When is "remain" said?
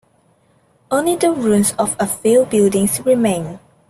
3.05-3.59